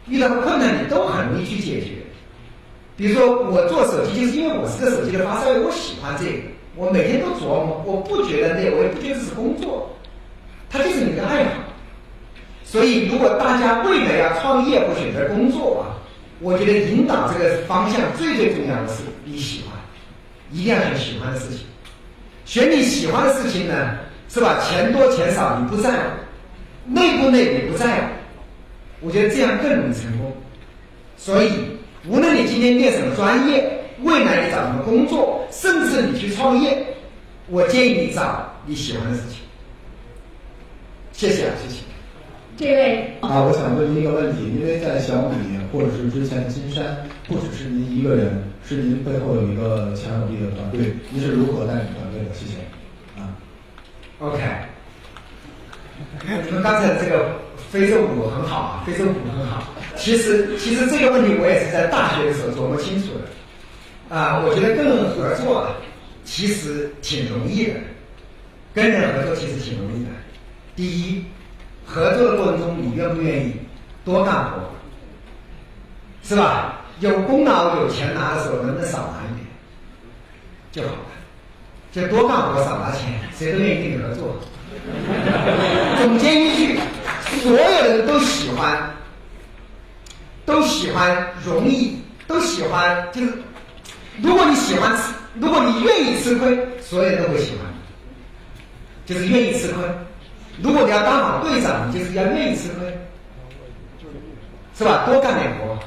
[0.08, 1.96] 遇到困难你都很容易去解决。
[2.96, 9.90] 比如说我做手机，就是因为我是个手机的发烧友，我喜欢这个，我每天都琢磨，我不觉得累，我也不觉得是工作，
[10.68, 11.50] 它就是你的爱好。
[12.64, 15.96] 所以如果大家未来要创业或选择工作啊，
[16.40, 19.74] 我觉得引导这个方向最最重要的是你喜欢。
[20.52, 21.66] 一定要选喜欢的事情，
[22.44, 23.96] 选你喜欢的事情呢，
[24.28, 24.60] 是吧？
[24.60, 30.32] 钱多钱少你不在乎，累不累你不在乎，我觉得这样更容易成功。
[31.16, 31.50] 所以，
[32.06, 36.86] 无论你今天念什么专业，未来你找什么工作，甚至你去创业，
[37.48, 39.38] 我建议你找你喜欢的事情。
[41.12, 41.82] 谢谢啊，谢谢。
[42.58, 52.34] 这位啊，我想问您一个问题，因为在小米或者是之前的金山，不只是您一个人，是您背后有一个强有力的团队，您是如何带领团队的？
[52.34, 53.20] 谢谢。
[53.20, 53.32] 啊
[54.20, 54.42] ，OK，
[56.46, 57.28] 你们刚才这个
[57.70, 59.62] 非洲鼓很好啊，非洲鼓很好。
[59.96, 63.20] 其实，其实这个问题我也是在大学的时候琢磨清楚的。
[64.08, 65.74] 啊，我觉得跟人合作啊，
[66.24, 67.74] 其实挺容易的，
[68.74, 70.10] 跟人合作其实挺容易的。
[70.74, 71.24] 第一。
[71.88, 73.54] 合作的过程中，你愿不愿意
[74.04, 74.58] 多干活，
[76.24, 76.80] 是吧？
[76.98, 79.46] 有功劳有钱拿的时候，能不能少拿一点
[80.72, 80.98] 就好了？
[81.92, 84.36] 就多干活少拿钱，谁都愿意跟你合作。
[86.02, 86.80] 总结一句，
[87.40, 88.90] 所有人都喜欢，
[90.44, 93.32] 都喜欢容易，都喜欢就是，
[94.22, 95.02] 如果你喜欢吃，
[95.40, 97.60] 如果你愿意吃亏，所有人都会喜欢，
[99.04, 99.82] 就是愿意吃亏。
[100.62, 102.98] 如果你要当好队长，你就是要愿意吃亏，
[104.76, 105.04] 是吧？
[105.06, 105.78] 多干点活，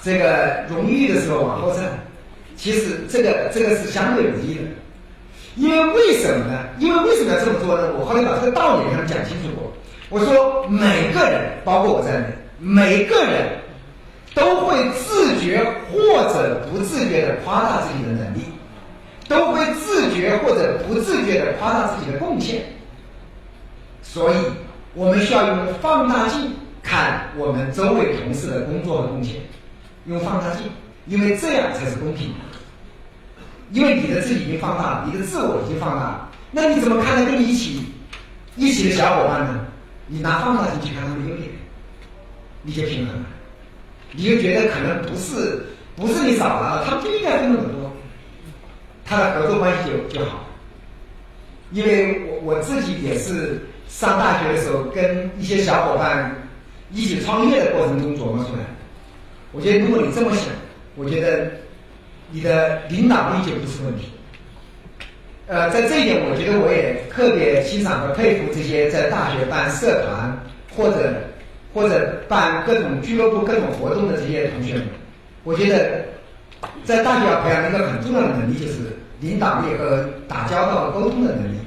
[0.00, 1.84] 这个荣誉的时候往后站。
[2.56, 4.62] 其实这个这个是相对容易的，
[5.56, 6.64] 因为为什么呢？
[6.78, 7.92] 因为为什么要这么做呢？
[7.98, 9.72] 我后来把这个道理给他们讲清楚过。
[10.08, 12.26] 我说每个人，包括我在内，
[12.58, 13.58] 每个人
[14.36, 18.40] 都会自觉或者不自觉的夸大自己的能力，
[19.26, 22.62] 都会自觉或者不自觉的夸大自己的贡献。
[24.02, 24.36] 所以，
[24.92, 29.36] 我们需要用放大镜看我们周围同事的工作和贡献，
[30.04, 30.70] 用放大镜，
[31.06, 32.34] 因为这样才是公平的。
[33.72, 37.86] 因为你的自己已经放大了，你的自我已经放大了，那你怎么看待跟你一起
[38.54, 39.60] 一起的小伙伴呢？
[40.06, 41.48] 你拿放大镜去看他们的优点，
[42.62, 43.26] 你就平衡了，
[44.16, 47.92] 你就觉得可能不是不是你少了，他们就应该分那么多，
[49.04, 50.44] 他的合作关系就就好。
[51.70, 53.60] 因为我我自己也是。
[53.88, 56.34] 上大学的时候，跟一些小伙伴
[56.90, 58.58] 一起创业的过程中琢磨出来。
[59.52, 60.46] 我觉得，如果你这么想，
[60.96, 61.48] 我觉得
[62.32, 64.08] 你的领导力就不是问题。
[65.46, 70.36] 呃，在这一点，我觉得我也特别欣赏和佩服这些在大学办社团
[70.76, 71.14] 或者
[71.76, 74.84] 或者办各种俱乐部、各种活动的这些同学们。
[75.44, 76.06] 我觉得，
[76.84, 81.58] 在大学要培养一个很重要的能力，就是领导力和打交道、沟通的能力。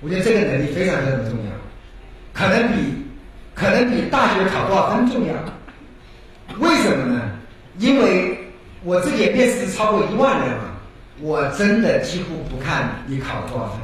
[0.00, 1.52] 我觉得这个能力非常非常重要，
[2.32, 3.06] 可能比
[3.54, 5.34] 可能比大学考多少分重要。
[6.58, 7.22] 为什么呢？
[7.78, 8.36] 因为
[8.82, 10.64] 我自己面试超过一万人嘛，
[11.20, 13.78] 我真的几乎不看你考多少分，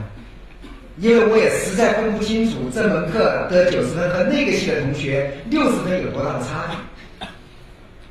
[0.99, 7.27] 因为我也实在分不清楚这门课得九十分和那个系的同学六十分有多大的差距。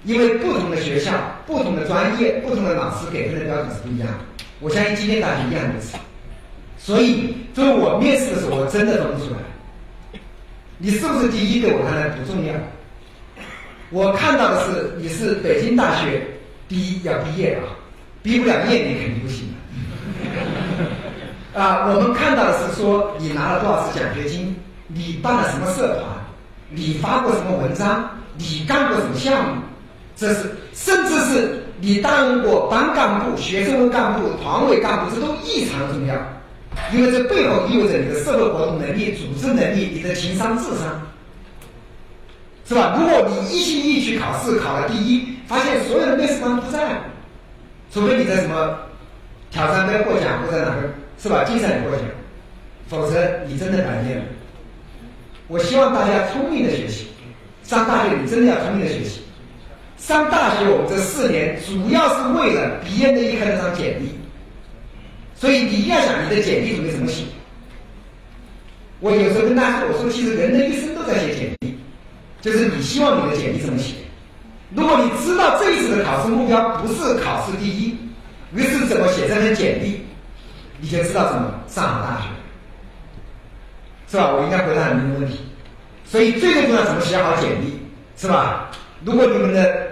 [0.06, 1.12] 因为不同的学校、
[1.46, 4.46] 不同的专业、不同的老师给分的标准是不一样的。
[4.62, 5.98] 我相信今天大学一样如此。
[6.78, 9.39] 所以，作为我面试的时候，我真的分不出来。
[10.78, 12.54] 你是不是第一，对我看来不重要。
[13.89, 16.22] 我看到的是你是北京大学
[16.70, 17.76] 第一要毕业啊，
[18.24, 19.50] 毕不了业你肯定不行。
[21.60, 24.55] 啊，我们看到的是说你拿了多少次奖学金，
[24.88, 26.05] 你办了什么社团，
[26.70, 29.62] 你发过什么文章，你干过什么项目，
[30.16, 36.16] 这是甚至是你担任过班干部、学生会干部、团委干部，这都异常重要。
[36.93, 41.01] 因为这背后意味着你的社会活动能力、组织能力、你的情商、智商，
[42.66, 42.95] 是吧？
[42.97, 47.01] 如果你一心一意去考试，考了第一，发现所有的面试官不在，
[47.91, 48.78] 除非你在什么
[49.51, 50.89] 挑战杯获奖或者哪个
[51.22, 52.05] 是吧竞赛里获奖，
[52.88, 54.24] 否则你真的白念了。
[55.47, 57.07] 我希望大家聪明的学习，
[57.63, 59.22] 上大学你真的要聪明的学习。
[59.97, 64.09] 上大学我们这四年主要是为了毕业那一刻那张简历。
[65.36, 67.24] 所以你要想你的简历准备怎么写。
[69.01, 71.78] 我有时候跟大家说，我说其实人的一生都在写简历，
[72.41, 73.95] 就是你希望你的简历怎么写。
[74.76, 77.95] 如果你知道这一次的考试目标不是考试第一，
[78.53, 80.01] 于是怎么写这份简历，
[80.80, 82.27] 你就知道怎么上好大学，
[84.09, 84.34] 是吧？
[84.34, 85.39] 我应该回答你们的问题。
[86.05, 87.80] 所以最最重要怎么写好简历，
[88.15, 88.71] 是吧？
[89.05, 89.88] 如果你们的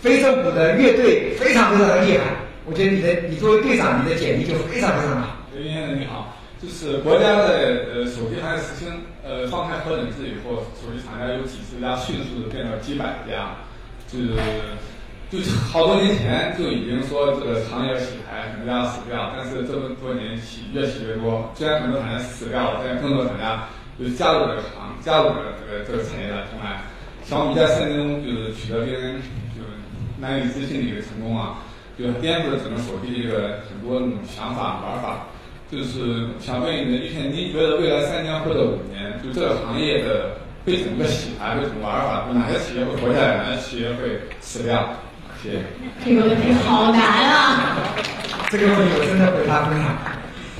[0.00, 2.24] 非洲鼓的乐队非常非常的厉害。
[2.64, 5.36] 我觉得你的，你作为队长，你的简历就非常非常好。
[5.52, 13.56] 刘先生你好，就是国家的呃手机还实行呃放开核整治以后，手机厂家有几十家迅速的变到几百家，
[14.06, 14.34] 就是
[15.32, 15.38] 就
[15.72, 21.50] 好多年前就已经说这个行业洗牌，可能要死掉，但是这么多年洗越洗越多。
[21.54, 23.64] 虽然很多厂家死掉了，但更多厂家
[23.98, 26.82] 就加入这个行，加入这个这个这个产业的同来。
[27.24, 29.22] 小米在三年中就是取得别人
[29.56, 29.72] 就是
[30.20, 31.64] 难以置信的一个成功啊，
[31.98, 35.24] 就颠覆了整个手机这个很多那种想法玩法。
[35.70, 42.28] 就是想问你的意见，您觉得未来三年或者五年，就这个行业的会怎么个洗牌，会怎么玩法？
[42.34, 44.92] 哪些企业会活下来，哪些企业会死掉？
[46.04, 47.76] 这个问题好难啊！
[48.48, 49.98] 这个问题我真的回答不了。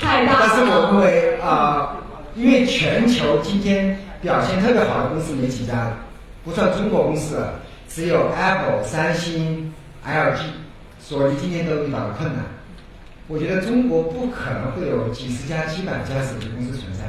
[0.00, 0.38] 太大了。
[0.40, 1.96] 但是我认为啊、
[2.34, 5.96] 因为全球今天表现特别好的公司没几家了，
[6.44, 7.44] 不算中国公司，
[7.88, 9.72] 只有 Apple、三星、
[10.04, 10.40] LG，
[10.98, 12.42] 索尼今天都遇到了困难。
[13.28, 17.04] 我觉得中国不可能会有几十家、几百家手机公司存在，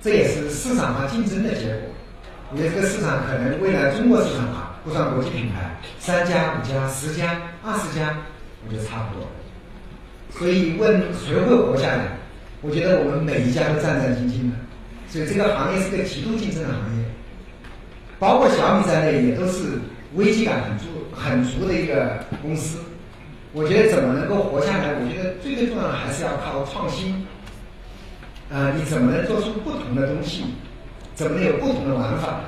[0.00, 1.90] 这也是市场化竞争的结果。
[2.50, 8.14] 我觉得这个市场可能未来中国市场化不算国际品牌，三家、五家、十家、二十家，
[8.66, 9.26] 我觉得差不多。
[10.38, 12.18] 所以问谁会活下来，
[12.60, 14.56] 我觉得我们每一家都战战兢兢的。
[15.08, 17.04] 所以这个行业是个极度竞争的行业，
[18.18, 19.80] 包括小米在内也都是
[20.16, 22.78] 危机感很足、很足的一个公司。
[23.52, 24.92] 我觉得怎么能够活下来？
[25.00, 27.24] 我觉得最最重要的还是要靠创新。
[28.50, 30.44] 呃，你怎么能做出不同的东西？
[31.14, 32.40] 怎么能有不同的玩法？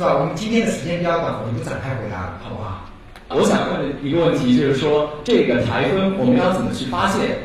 [0.00, 0.16] 是吧？
[0.18, 2.88] 我们今天的时间比较短，我们就不展开回答了，好不好？
[3.36, 7.36] 我想问的一个问题就是说，这个台风我们要怎么去发现？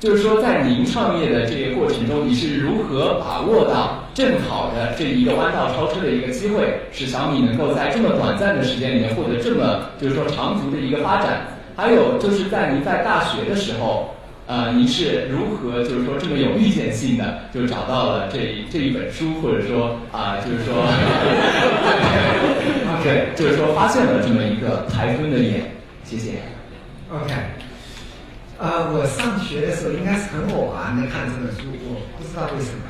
[0.00, 11.46] 就是说，在您创业的这个过程中，你是如何把握到正好的这一个弯道超车的一个机会，使小米能够在这么短暂的时间里面获得这么就是说长足的一个发展？
[11.76, 14.14] 还有就是在您在大学的时候，
[14.46, 20.84] 呃，您是如何就是说这么有预见性的就找到了这一这一本书，或者说啊、就是说，
[23.02, 25.70] 对，就是说发现了这么一个台风的眼。
[26.04, 26.32] 谢谢。
[27.10, 27.32] OK，
[28.58, 32.82] 呃，我上学的时候应该是很偶然的看这本书，我不知道为什么，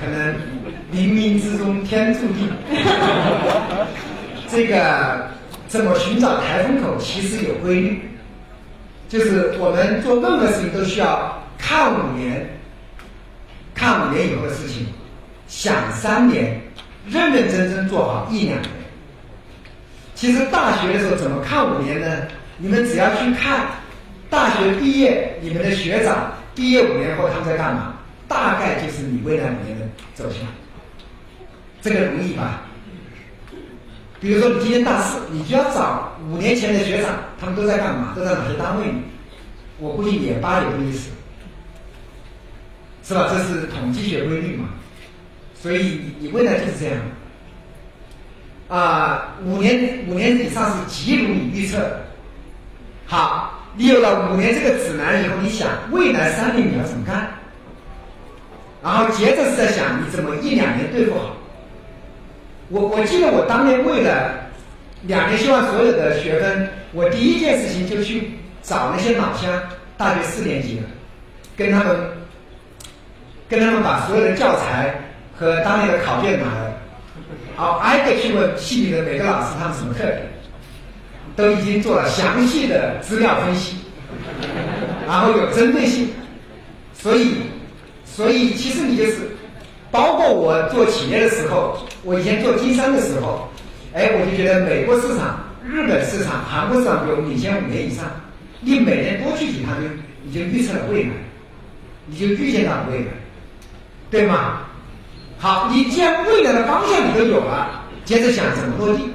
[0.00, 0.34] 可能
[0.92, 2.48] 冥冥之中天注定。
[4.50, 5.28] 这个
[5.66, 8.00] 怎么寻找台风口，其实有规律，
[9.08, 12.46] 就是我们做任何事情都需要看五年，
[13.74, 14.86] 看五年以后的事情，
[15.46, 16.60] 想三年，
[17.08, 18.70] 认认真真做好一两年。
[20.14, 22.22] 其实大学的时候怎么看五年呢？
[22.58, 23.66] 你们只要去看
[24.28, 27.94] 大学毕业，你们的学长毕业五年后他们在干嘛，
[28.26, 30.40] 大概就是你未来五年的走向。
[31.80, 32.62] 这个容易吧？
[34.20, 38.94] 比如说你今年大四，你就要找五年前的学长，他们都在干嘛，都在哪些单位里？
[39.78, 41.10] 我估计也八九不离十，
[43.04, 43.28] 是吧？
[43.30, 44.68] 这是统计学规律嘛。
[45.54, 46.96] 所以你你未来就是这样。
[48.68, 51.78] 啊、五年五年以上是极如你预测。
[53.06, 57.30] 好，你有了五年这个指南以后，你想未来三年你要怎么干？
[58.82, 61.34] 然后接着是在想你怎么一两年对付好。
[62.70, 64.34] 我我记得我当年为了
[65.02, 68.30] 两年希望所有的学分，我第一件事情就去
[68.62, 69.50] 找那些老乡，
[69.96, 70.82] 大学四年级的，
[71.56, 71.96] 跟他们
[73.48, 74.94] 跟他们把所有的教材
[75.34, 76.76] 和当年的考卷拿来，
[77.56, 80.22] 好挨个去问系里的每个老师他们什么特点，
[81.34, 83.76] 都已经做了详细的资料分析，
[85.06, 86.10] 然后有针对性，
[86.92, 87.36] 所以
[88.04, 89.16] 所以其实你就是，
[89.90, 93.48] 包括我做企业的时候，我以前做经商的时候，
[93.94, 98.04] 哎，我就觉得美国市场、日本市场、韩国市场比我们领先五年以上，
[98.60, 99.88] 你每年多去几趟就
[100.22, 101.10] 你就预测了未来，
[102.06, 103.06] 你就预见到了未来，
[104.10, 104.60] 对吗？
[105.38, 109.08] 好，你既然未来的方向你都有了，接着想怎么落地，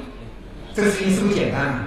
[0.74, 1.84] 这个事情是不是简单了？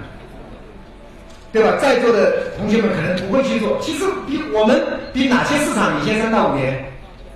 [1.51, 1.75] 对吧？
[1.81, 4.81] 在座的同学们可能不会去做，其实比我们
[5.11, 6.86] 比哪些市场领先三到五年？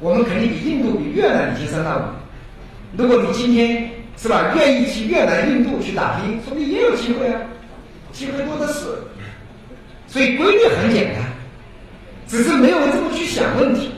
[0.01, 2.11] 我们肯定比印度、比越南领先三到五年。
[2.97, 3.87] 如果你今天
[4.17, 7.39] 是吧，愿意去越南、印度去打拼，说不定也有机会啊，
[8.11, 8.89] 机会多的是。
[10.07, 11.23] 所以规律很简单，
[12.27, 13.91] 只是没有人这么去想问题。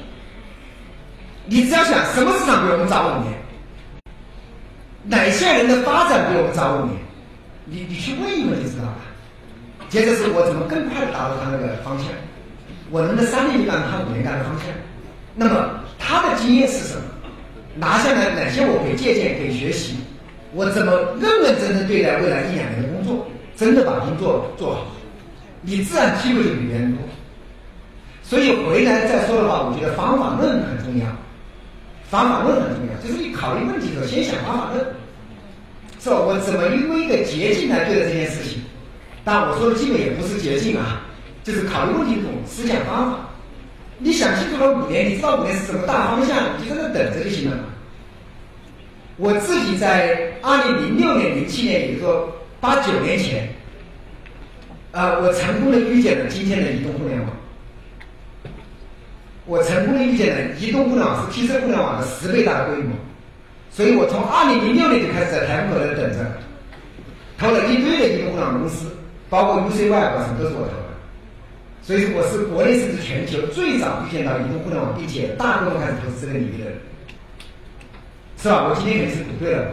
[1.46, 3.34] 你只要想什么市场比我们早五年，
[5.04, 6.98] 哪些人的发展比我们早五年，
[7.66, 8.98] 你你去问一问就知道了。
[9.90, 12.08] 接着是我怎么更快的达到他那个方向，
[12.92, 14.68] 我能在三年干他五年干的方向？
[15.36, 15.70] 那么
[16.06, 17.02] 他的经验是什么？
[17.76, 19.96] 拿下来哪些我可以借鉴、可以学习？
[20.54, 23.26] 我怎么认认真真对待未来一两年的工作，
[23.56, 24.88] 真的把工作做好，
[25.62, 27.00] 你自然机会就比别人多。
[28.22, 31.06] 所以回来再说的话，我觉得方法论很重要，
[32.10, 34.86] 方法论很重要，就是你考虑问题的时候先想方法论，
[36.00, 36.20] 是吧？
[36.20, 38.62] 我怎么用一个捷径来对待这件事情？
[39.24, 41.02] 但，我说的基本也不是捷径啊，
[41.44, 43.18] 就是考虑问题的思想方法。
[44.00, 47.58] 你想清楚了五年，你知道五年是什么大方向，你就在那等着就行了。
[49.18, 53.48] 我自己在二零零六年、零七年，也就是说八九年前，
[54.92, 57.30] 啊，我成功的预见了今天的移动互联网。
[59.46, 62.96] 我成功的预见了移动互联网是 PC 互联网的十倍大的规模，
[63.70, 66.20] 所以我从二零零六年就开始在台风口那等着，
[67.38, 68.88] 投了一堆的移动互联网公司，
[69.30, 70.74] 包括 UC、Y，什么都是我投，
[71.84, 76.80] 所以我是国内甚至全球最早预见到移动互联网，并且大规模开始投资这个领域的人，
[78.42, 78.70] 是吧？
[78.70, 79.68] 我今天肯定是赌对了，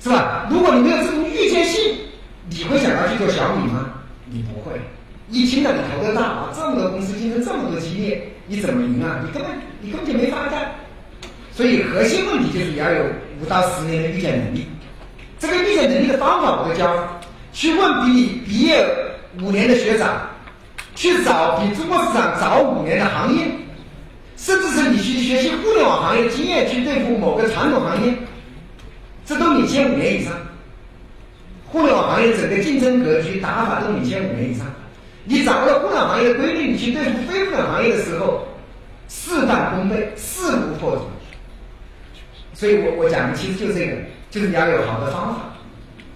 [0.00, 0.46] 是吧？
[0.50, 1.80] 如果你没有这种预见性，
[2.50, 3.88] 你会想要去做小米吗？
[4.26, 4.78] 你不会。
[5.30, 9.24] 一听到你投的大啊，这么多公司竞争这么多激烈，你怎么赢啊？
[9.24, 9.50] 你根本
[9.80, 10.70] 你根本就没法干。
[11.52, 13.02] 所以核心问题就是你要有
[13.40, 14.66] 五到十年的预见能力。
[15.38, 17.18] 这个预见能力的方法我都教，
[17.54, 18.86] 去问比你毕业
[19.40, 20.28] 五年的学长，
[20.98, 23.44] 去找比中国市场早五年的行业，
[24.36, 28.12] 甚至是你去学习互联网行业经验，去对付某个传统行业，
[29.24, 30.32] 这都领先五年以上。
[31.68, 34.66] 互联网行业整个竞争格局打法都领先五年以上。
[35.22, 38.44] 你掌握了互联网行业的规律，你去对付非互联网行业的时候，
[39.06, 41.02] 事半功倍，势如破竹。
[42.54, 43.92] 所以我我讲的其实就是这个，
[44.32, 45.42] 就是你要有好的方法。